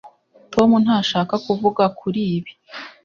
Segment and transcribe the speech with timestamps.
[0.53, 2.51] tom ntashaka kuvuga kuri ibi